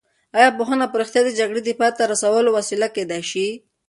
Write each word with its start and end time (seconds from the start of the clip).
ایا 0.37 0.49
پوهنه 0.57 0.85
په 0.89 0.95
رښتیا 1.01 1.21
د 1.25 1.29
جګړې 1.39 1.61
د 1.63 1.69
پای 1.79 1.91
ته 1.97 2.03
رسولو 2.11 2.49
وسیله 2.57 2.87
کېدای 2.95 3.21
شي؟ 3.31 3.47